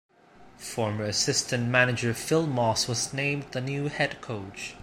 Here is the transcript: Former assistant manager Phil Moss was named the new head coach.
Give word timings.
Former 0.57 1.03
assistant 1.03 1.67
manager 1.67 2.11
Phil 2.15 2.47
Moss 2.47 2.87
was 2.87 3.13
named 3.13 3.43
the 3.51 3.61
new 3.61 3.87
head 3.87 4.19
coach. 4.19 4.73